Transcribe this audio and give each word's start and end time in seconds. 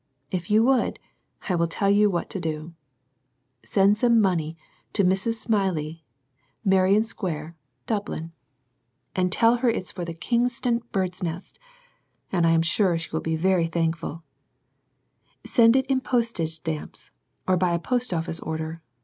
If 0.31 0.49
you 0.49 0.63
would, 0.63 0.97
I 1.47 1.53
will 1.53 1.67
tell 1.67 1.91
you 1.91 2.09
what 2.09 2.27
to 2.31 2.39
do. 2.39 2.73
Send 3.63 3.99
some 3.99 4.19
money 4.19 4.57
to 4.93 5.03
"Mrs. 5.03 5.35
Smylie, 5.45 6.01
Merrion 6.65 7.03
Square^ 7.03 7.53
DuJilixs." 7.85 8.05
^s^ 8.07 8.09
92 8.09 8.13
SERMONS 8.15 8.33
FOR 8.33 9.15
CHILDREN. 9.15 9.29
tell 9.29 9.55
her 9.57 9.69
it 9.69 9.75
is 9.75 9.91
for 9.91 10.03
the 10.05 10.13
Kingstown" 10.15 10.81
Bird's 10.91 11.21
Nest," 11.21 11.59
and 12.31 12.47
I 12.47 12.49
am 12.49 12.63
sure 12.63 12.97
she 12.97 13.11
will 13.11 13.19
be 13.19 13.35
very 13.35 13.67
thankful 13.67 14.23
Send 15.45 15.75
it 15.75 15.85
in 15.85 16.01
postage 16.01 16.55
stamps, 16.55 17.11
or 17.47 17.55
by 17.55 17.75
a 17.75 17.77
post 17.77 18.11
office 18.11 18.39
order. 18.39 18.81